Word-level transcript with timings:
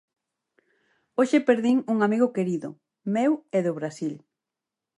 Hoxe 1.17 1.37
perdín 1.47 1.77
un 1.93 1.97
amigo 2.07 2.33
querido, 2.37 2.69
meu 3.15 3.31
e 3.57 3.59
do 3.65 3.73
Brasil. 3.79 4.13